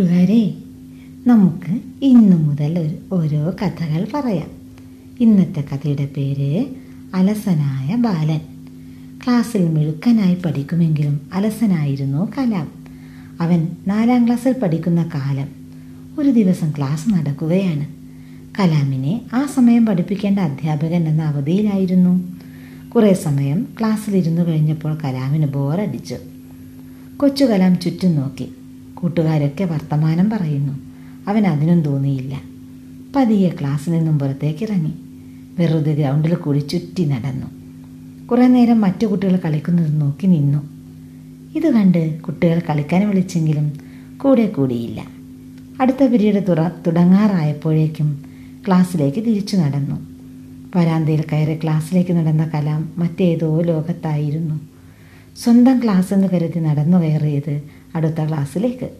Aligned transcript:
കൂട്ടുകാരെ 0.00 0.54
നമുക്ക് 1.26 1.80
ഇന്നു 2.02 2.36
മുതൽ 2.36 2.98
ഓരോ 3.12 3.50
കഥകൾ 3.62 4.06
പറയാം. 4.14 4.50
ഇന്നത്തെ 5.20 5.60
കഥയുടെ 5.60 6.08
പേര് 6.16 6.64
അലസനായ 7.14 7.96
ബാലൻ. 7.96 8.40
ക്ലാസ്സിൽ 9.24 9.68
മിടുക്കനായി 9.68 10.34
പഠിക്കുമെങ്കിലും 10.34 11.20
അലസനായിരുന്നു 11.32 12.32
കലാം. 12.38 12.68
അവൻ 13.40 13.68
നാലാം 13.86 14.26
ക്ലാസ്സിൽ 14.26 14.52
പഠിക്കുന്ന 14.52 15.10
കാലം 15.14 15.48
ഒരു 16.18 16.30
ദിവസം 16.30 16.70
ക്ലാസ് 16.70 17.10
നടക്കുകയാണ്. 17.10 17.86
കലാമിനെ 18.60 19.20
ആ 19.32 19.46
സമയം 19.54 19.86
പഠിപ്പിക്കേണ്ട 19.86 20.38
അധ്യാപകൻ 20.38 21.08
എന്ന 21.08 21.22
അവധിയിലായിരുന്നു. 21.22 22.32
കുറേ 22.90 23.14
സമയം 23.14 23.66
ക്ലാസ്സിലിരുന്നു 23.78 24.42
കഴിഞ്ഞപ്പോൾ 24.42 24.98
കലാമിന് 25.04 25.46
ബോറടിച്ചു. 25.46 26.16
കൊച്ചു 27.16 27.44
കലാം 27.44 27.78
ചുറ്റും 27.78 28.14
നോക്കി. 28.14 28.48
കൂട്ടുകാരൊക്കെ 29.02 29.64
വർത്തമാനം 29.64 30.30
പറയുന്നു. 30.30 30.72
അവൻ 31.28 31.46
അതിനും 31.46 31.82
തോന്നിയില്ല. 31.82 32.42
പതിയെ 33.16 33.48
ക്ലാസ്സിൽ 33.48 33.92
നിന്നും 33.92 34.18
പുറത്തേക്ക് 34.18 34.62
ഇറങ്ങി. 34.62 34.92
വെറുതെ 35.58 35.94
ഗ്രൗണ്ടിൽ 35.94 36.34
കൂടി 36.34 36.58
ചുറ്റി 36.58 37.04
നടന്നു. 37.04 37.46
കുറേ 38.26 38.46
നേരം 38.46 38.80
മറ്റു 38.80 39.06
കുട്ടികൾ 39.06 39.36
കളിക്കുന്നത് 39.36 40.00
നോക്കി 40.00 40.26
നിന്നു. 40.26 40.58
ഇത് 41.56 41.74
കണ്ട് 41.74 42.20
കുട്ടികൾ 42.20 42.62
കളിക്കാൻ 42.70 43.08
വിളിച്ചെങ്കിലും 43.08 43.72
കൂടെ 44.16 44.46
കൂടിയില്ല. 44.46 45.04
അടുത്ത 45.80 46.06
പിരീഡ് 46.06 46.44
തുറ 46.48 46.68
തുടങ്ങാറായപ്പോഴേക്കും 46.68 48.24
ക്ലാസ്സിലേക്ക് 48.66 49.18
തിരിച്ചു 49.18 49.56
നടന്നു. 49.56 50.10
വരാന്തയിൽ 50.76 51.24
കയറി 51.32 51.54
ക്ലാസ്സിലേക്ക് 51.54 52.12
നടന്ന 52.12 52.50
കലാം 52.54 52.88
മറ്റേതോ 52.98 53.60
ലോകത്തായിരുന്നു. 53.60 54.60
സ്വന്തം 55.36 55.82
ക്ലാസ് 55.84 56.14
എന്ന് 56.14 56.28
കരുതി 56.28 56.58
നടന്നു 56.58 56.98
കയറിയത് 56.98 57.62
അടുത്ത 57.94 58.28
ക്ലാസ്സിലേക്ക്. 58.28 58.90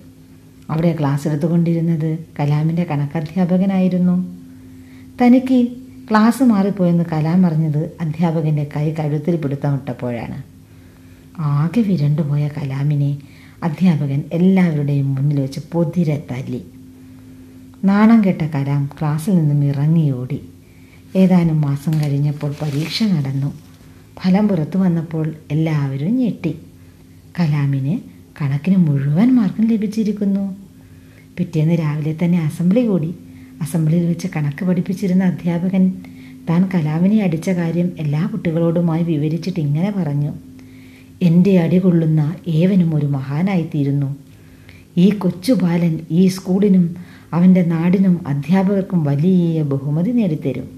അവിടെ 0.71 0.97
ക്ലാസ് 1.01 1.29
എടുത്തുകൊണ്ടിരുന്നത് 1.29 2.19
കലാമിന്റെ 2.41 2.85
കണക്കധ്യാപകനായിരുന്നു. 2.85 4.41
തനിക്ക് 5.23 5.69
ക്ലാസ് 6.11 6.43
മാറിപ്പോയെന്ന് 6.43 7.05
കലാം 7.13 7.47
അറിഞ്ഞത് 7.47 7.91
അധ്യാപകന്റെ 8.01 8.67
കൈ 8.77 8.95
കഴുത്തിൽ 8.95 9.37
പിടുത്തമിട്ടപ്പോഴാണ് 9.37 10.43
ആകെ 11.39 11.81
വിരണ്ടുപോയ 11.81 12.49
കലാമിനെ 12.49 13.19
അധ്യാപകൻ 13.63 14.23
എല്ലാവരുടെയും 14.33 15.15
മുന്നിൽ 15.15 15.41
വെച്ച് 15.41 15.61
പൊതിരെ 15.73 16.27
തല്ലി. 16.31 16.65
നാണം 17.85 18.25
കെട്ട 18.25 18.43
കലാം 18.43 18.91
ക്ലാസ്സിൽ 19.01 19.35
നിന്നും 19.35 19.65
ഇറങ്ങി 19.65 20.11
ഓടി 20.11 20.41
ഏതാനും 21.17 21.61
മാസം 21.61 22.01
കഴിഞ്ഞപ്പോൾ 22.01 22.55
പരീക്ഷ 22.63 23.03
നടന്നു. 23.03 23.70
ഫലം 24.23 24.49
പുറത്തു 24.49 24.79
വന്നപ്പോൾ 24.79 25.35
എല്ലാവരും 25.51 26.17
ഞെട്ടി. 26.17 26.57
കലാമിന് 27.41 27.99
കണക്കിന് 28.41 28.77
മുഴുവൻ 28.77 29.35
മാർക്കും 29.35 29.67
ലഭിച്ചിരിക്കുന്നു. 29.67 30.57
പിറ്റേന്ന് 31.37 31.75
രാവിലെ 31.75 32.17
തന്നെ 32.25 32.45
അസംബ്ലി 32.45 32.87
കൂടി. 32.87 33.15
അസംബ്ലിയിൽ 33.61 34.07
വെച്ച് 34.07 34.29
കണക്ക് 34.37 34.65
പഠിപ്പിച്ചിരുന്ന 34.65 35.25
അധ്യാപകൻ 35.25 35.93
താൻ 36.51 36.69
കലാമിനെ 36.75 37.23
അടിച്ച 37.23 37.51
കാര്യം 37.51 37.93
എല്ലാ 37.99 38.27
കുട്ടികളോടുമായി 38.27 39.03
വിവരിച്ചിട്ട് 39.03 39.61
ഇങ്ങനെ 39.61 39.93
പറഞ്ഞു. 39.97 40.33
എന്റെ 41.23 41.61
അടി 41.61 41.79
കൊള്ളുന്ന 41.79 42.35
ഏവനും 42.49 42.95
ഒരു 42.95 43.07
മഹാനായിത്തീരുന്നു. 43.07 44.17
ഈ 44.97 45.11
കൊച്ചു 45.11 45.53
ബാലൻ 45.53 45.99
ഈ 46.11 46.27
സ്കൂളിനും 46.27 46.97
അവന്റെ 47.33 47.63
നാടിനും 47.63 48.29
അധ്യാപകർക്കും 48.29 49.05
വലിയ 49.05 49.63
ബഹുമതി 49.63 50.11
നേടിത്തരും. 50.11 50.71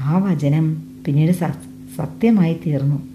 ആ 0.00 0.18
വചനം 0.18 0.82
പിന്നീട് 1.04 1.32
സത്യമായി 1.96 2.56
തീർന്നു. 2.66 3.08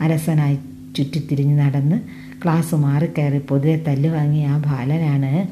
അലസനായി 0.00 0.58
ചുറ്റിത്തിരിഞ്ഞ് 0.96 1.58
നടന്ന് 1.58 1.96
ക്ലാസ് 2.44 2.74
മാറിക്കയറി 2.74 3.38
പൊതുവെ 3.38 3.76
തല്ലുവാങ്ങിയ 3.76 4.46
ആ 4.46 4.58
ബാലനാണ് 4.58 5.48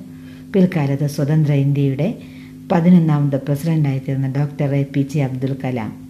പിൽക്കാലത്ത് 0.53 1.07
സ്വതന്ത്ര 1.07 1.53
ഇന്ത്യയുടെ 1.53 2.19
പതിനൊന്നാമത് 2.73 3.41
പ്രസിഡന്റായിത്തീർന്ന 3.41 4.33
doctor 4.37 4.75
A 4.75 4.83
P 4.83 5.01
J 5.01 5.21
Abdul 5.23 5.57
Kalam. 5.65 6.09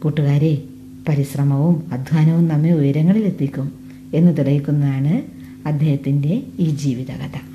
കൂട്ടുകാരെ 0.00 0.62
പരിശ്രമവും 1.08 1.92
അധ്വാനവും 1.92 2.48
നമ്മെ 2.48 2.72
ഉയരങ്ങളിലെത്തിക്കും 2.72 3.72
എന്ന് 4.14 4.36
തെളിയിക്കുന്നതാണ് 4.38 5.22
അദ്ദേഹത്തിന്റെ 5.68 6.42
ഈ 6.58 6.70
ജീവിതകഥ. 6.70 7.49